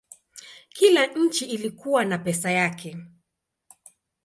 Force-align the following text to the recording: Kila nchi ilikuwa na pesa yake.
Kila 0.69 1.05
nchi 1.07 1.45
ilikuwa 1.45 2.05
na 2.05 2.17
pesa 2.17 2.51
yake. 2.51 2.97